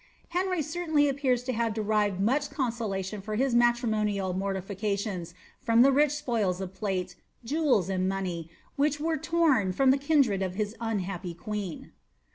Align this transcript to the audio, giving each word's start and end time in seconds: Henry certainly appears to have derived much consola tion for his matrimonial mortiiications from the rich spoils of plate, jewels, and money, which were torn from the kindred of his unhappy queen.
Henry 0.29 0.63
certainly 0.63 1.07
appears 1.07 1.43
to 1.43 1.53
have 1.53 1.75
derived 1.75 2.19
much 2.19 2.49
consola 2.49 3.05
tion 3.05 3.21
for 3.21 3.35
his 3.35 3.53
matrimonial 3.53 4.33
mortiiications 4.33 5.35
from 5.59 5.83
the 5.83 5.91
rich 5.91 6.09
spoils 6.13 6.59
of 6.59 6.73
plate, 6.73 7.15
jewels, 7.43 7.87
and 7.87 8.09
money, 8.09 8.49
which 8.77 8.99
were 8.99 9.15
torn 9.17 9.71
from 9.71 9.91
the 9.91 9.99
kindred 10.01 10.41
of 10.41 10.55
his 10.55 10.75
unhappy 10.81 11.35
queen. 11.35 11.91